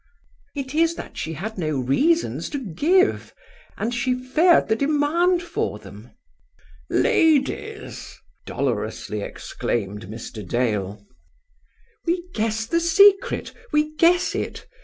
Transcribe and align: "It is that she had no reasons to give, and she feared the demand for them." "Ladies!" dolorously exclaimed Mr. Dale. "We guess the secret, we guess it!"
"It 0.55 0.73
is 0.73 0.95
that 0.95 1.15
she 1.15 1.33
had 1.33 1.59
no 1.59 1.77
reasons 1.79 2.49
to 2.49 2.57
give, 2.57 3.35
and 3.77 3.93
she 3.93 4.15
feared 4.15 4.67
the 4.67 4.75
demand 4.75 5.43
for 5.43 5.77
them." 5.77 6.09
"Ladies!" 6.89 8.17
dolorously 8.47 9.21
exclaimed 9.21 10.07
Mr. 10.07 10.43
Dale. 10.43 11.05
"We 12.07 12.23
guess 12.33 12.65
the 12.65 12.79
secret, 12.79 13.53
we 13.71 13.95
guess 13.97 14.33
it!" 14.33 14.65